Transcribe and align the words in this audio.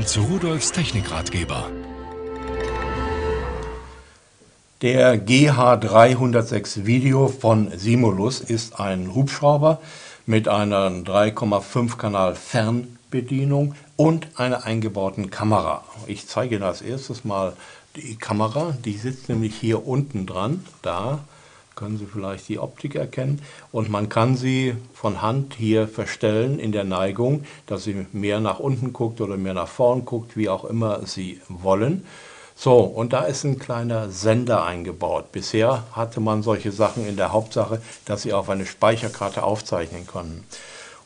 Willkommen 0.00 0.28
zu 0.30 0.32
Rudolfs 0.32 0.72
Technikratgeber. 0.72 1.70
Der 4.80 5.22
GH306 5.22 6.86
Video 6.86 7.28
von 7.28 7.70
Simulus 7.76 8.40
ist 8.40 8.80
ein 8.80 9.14
Hubschrauber 9.14 9.78
mit 10.24 10.48
einer 10.48 10.88
3,5 10.88 11.98
Kanal 11.98 12.34
Fernbedienung 12.34 13.74
und 13.96 14.28
einer 14.36 14.64
eingebauten 14.64 15.28
Kamera. 15.28 15.84
Ich 16.06 16.26
zeige 16.26 16.54
Ihnen 16.54 16.64
als 16.64 16.80
erstes 16.80 17.26
mal 17.26 17.52
die 17.96 18.16
Kamera. 18.16 18.74
Die 18.82 18.96
sitzt 18.96 19.28
nämlich 19.28 19.54
hier 19.54 19.86
unten 19.86 20.24
dran, 20.24 20.64
da 20.80 21.18
können 21.80 21.96
Sie 21.96 22.04
vielleicht 22.04 22.46
die 22.50 22.58
Optik 22.58 22.94
erkennen. 22.94 23.40
Und 23.72 23.88
man 23.88 24.10
kann 24.10 24.36
sie 24.36 24.74
von 24.92 25.22
Hand 25.22 25.54
hier 25.54 25.88
verstellen 25.88 26.58
in 26.58 26.72
der 26.72 26.84
Neigung, 26.84 27.44
dass 27.66 27.84
sie 27.84 28.06
mehr 28.12 28.38
nach 28.38 28.58
unten 28.58 28.92
guckt 28.92 29.22
oder 29.22 29.38
mehr 29.38 29.54
nach 29.54 29.66
vorn 29.66 30.04
guckt, 30.04 30.36
wie 30.36 30.50
auch 30.50 30.64
immer 30.66 31.06
Sie 31.06 31.40
wollen. 31.48 32.04
So, 32.54 32.80
und 32.80 33.14
da 33.14 33.22
ist 33.22 33.44
ein 33.44 33.58
kleiner 33.58 34.10
Sender 34.10 34.62
eingebaut. 34.62 35.32
Bisher 35.32 35.84
hatte 35.92 36.20
man 36.20 36.42
solche 36.42 36.70
Sachen 36.70 37.08
in 37.08 37.16
der 37.16 37.32
Hauptsache, 37.32 37.80
dass 38.04 38.22
Sie 38.22 38.34
auf 38.34 38.50
eine 38.50 38.66
Speicherkarte 38.66 39.42
aufzeichnen 39.42 40.06
konnten. 40.06 40.44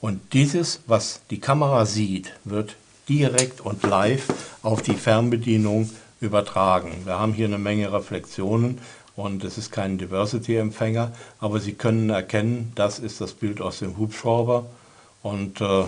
Und 0.00 0.32
dieses, 0.32 0.80
was 0.86 1.20
die 1.28 1.40
Kamera 1.40 1.84
sieht, 1.84 2.32
wird 2.44 2.76
direkt 3.10 3.60
und 3.60 3.82
live 3.82 4.28
auf 4.62 4.80
die 4.80 4.94
Fernbedienung 4.94 5.90
übertragen. 6.22 7.02
Wir 7.04 7.18
haben 7.18 7.34
hier 7.34 7.46
eine 7.46 7.58
Menge 7.58 7.92
Reflexionen 7.92 8.78
und 9.16 9.44
es 9.44 9.58
ist 9.58 9.70
kein 9.70 9.98
Diversity-Empfänger, 9.98 11.12
aber 11.38 11.60
Sie 11.60 11.74
können 11.74 12.10
erkennen, 12.10 12.72
das 12.74 12.98
ist 12.98 13.20
das 13.20 13.32
Bild 13.32 13.60
aus 13.60 13.80
dem 13.80 13.96
Hubschrauber 13.98 14.66
und 15.22 15.60
äh, 15.60 15.84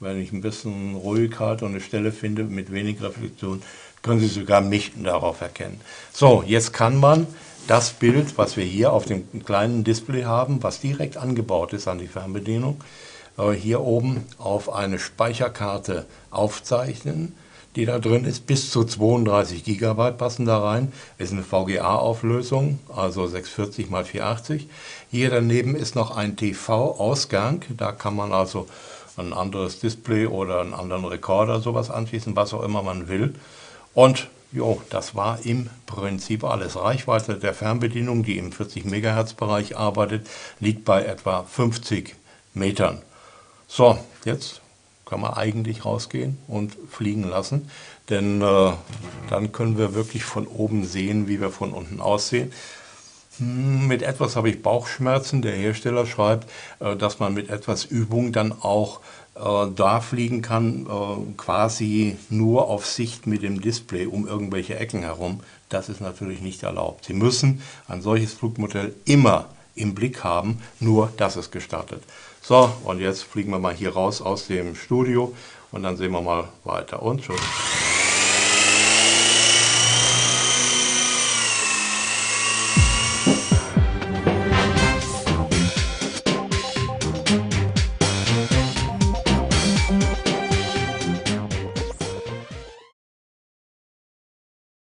wenn 0.00 0.20
ich 0.20 0.32
ein 0.32 0.40
bisschen 0.40 0.94
ruhig 0.94 1.38
halte 1.40 1.64
und 1.64 1.72
eine 1.72 1.80
Stelle 1.80 2.12
finde 2.12 2.44
mit 2.44 2.72
wenig 2.72 3.02
Reflexion, 3.02 3.62
können 4.02 4.20
Sie 4.20 4.28
sogar 4.28 4.60
mich 4.60 4.92
darauf 5.02 5.40
erkennen. 5.40 5.80
So, 6.12 6.44
jetzt 6.46 6.72
kann 6.72 6.98
man 6.98 7.26
das 7.66 7.90
Bild, 7.90 8.38
was 8.38 8.56
wir 8.56 8.64
hier 8.64 8.92
auf 8.92 9.04
dem 9.04 9.44
kleinen 9.44 9.84
Display 9.84 10.24
haben, 10.24 10.62
was 10.62 10.80
direkt 10.80 11.16
angebaut 11.16 11.72
ist 11.72 11.88
an 11.88 11.98
die 11.98 12.06
Fernbedienung, 12.06 12.80
äh, 13.36 13.50
hier 13.50 13.80
oben 13.80 14.24
auf 14.38 14.72
eine 14.72 14.98
Speicherkarte 14.98 16.06
aufzeichnen 16.30 17.34
die 17.78 17.86
da 17.86 18.00
drin 18.00 18.24
ist. 18.24 18.46
Bis 18.46 18.70
zu 18.72 18.82
32 18.82 19.62
GB 19.62 20.10
passen 20.12 20.46
da 20.46 20.58
rein. 20.58 20.92
Ist 21.16 21.32
eine 21.32 21.44
VGA-Auflösung, 21.44 22.80
also 22.94 23.28
640 23.28 23.86
x 23.86 24.08
480. 24.10 24.68
Hier 25.12 25.30
daneben 25.30 25.76
ist 25.76 25.94
noch 25.94 26.16
ein 26.16 26.36
TV-Ausgang. 26.36 27.62
Da 27.76 27.92
kann 27.92 28.16
man 28.16 28.32
also 28.32 28.66
ein 29.16 29.32
anderes 29.32 29.78
Display 29.78 30.26
oder 30.26 30.60
einen 30.60 30.74
anderen 30.74 31.04
Rekorder 31.04 31.60
sowas 31.60 31.88
anschließen, 31.88 32.34
was 32.34 32.52
auch 32.52 32.64
immer 32.64 32.82
man 32.82 33.06
will. 33.06 33.34
Und 33.94 34.28
jo, 34.50 34.82
das 34.90 35.14
war 35.14 35.38
im 35.44 35.70
Prinzip 35.86 36.42
alles. 36.42 36.74
Reichweite 36.74 37.36
der 37.36 37.54
Fernbedienung, 37.54 38.24
die 38.24 38.38
im 38.38 38.50
40 38.50 38.86
MHz 38.86 39.34
Bereich 39.34 39.76
arbeitet, 39.76 40.26
liegt 40.58 40.84
bei 40.84 41.04
etwa 41.04 41.44
50 41.44 42.16
Metern. 42.54 43.02
So, 43.68 43.98
jetzt 44.24 44.62
kann 45.08 45.20
man 45.20 45.34
eigentlich 45.34 45.84
rausgehen 45.84 46.38
und 46.46 46.76
fliegen 46.90 47.24
lassen, 47.24 47.70
denn 48.10 48.42
äh, 48.42 48.72
dann 49.30 49.52
können 49.52 49.78
wir 49.78 49.94
wirklich 49.94 50.24
von 50.24 50.46
oben 50.46 50.84
sehen, 50.84 51.28
wie 51.28 51.40
wir 51.40 51.50
von 51.50 51.72
unten 51.72 52.00
aussehen. 52.00 52.52
Hm, 53.38 53.86
mit 53.86 54.02
etwas 54.02 54.36
habe 54.36 54.50
ich 54.50 54.62
Bauchschmerzen. 54.62 55.42
Der 55.42 55.52
Hersteller 55.52 56.06
schreibt, 56.06 56.48
äh, 56.80 56.96
dass 56.96 57.18
man 57.18 57.34
mit 57.34 57.48
etwas 57.50 57.84
Übung 57.84 58.32
dann 58.32 58.52
auch 58.52 59.00
äh, 59.34 59.66
da 59.74 60.00
fliegen 60.00 60.42
kann, 60.42 60.86
äh, 60.86 61.32
quasi 61.36 62.16
nur 62.28 62.68
auf 62.68 62.86
Sicht 62.86 63.26
mit 63.26 63.42
dem 63.42 63.60
Display 63.60 64.06
um 64.06 64.26
irgendwelche 64.26 64.78
Ecken 64.78 65.02
herum. 65.02 65.40
Das 65.68 65.88
ist 65.88 66.00
natürlich 66.00 66.40
nicht 66.40 66.62
erlaubt. 66.62 67.04
Sie 67.04 67.14
müssen 67.14 67.62
ein 67.86 68.02
solches 68.02 68.34
Flugmodell 68.34 68.94
immer 69.04 69.46
im 69.78 69.94
Blick 69.94 70.24
haben, 70.24 70.60
nur 70.80 71.12
das 71.16 71.36
ist 71.36 71.50
gestattet. 71.50 72.02
So, 72.42 72.70
und 72.84 73.00
jetzt 73.00 73.24
fliegen 73.24 73.50
wir 73.50 73.58
mal 73.58 73.74
hier 73.74 73.92
raus 73.92 74.22
aus 74.22 74.46
dem 74.46 74.74
Studio 74.74 75.34
und 75.72 75.82
dann 75.82 75.96
sehen 75.96 76.12
wir 76.12 76.22
mal 76.22 76.48
weiter. 76.64 77.02
Und 77.02 77.22
tschüss. 77.22 77.77